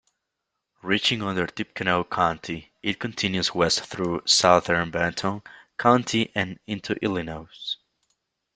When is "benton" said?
4.89-5.43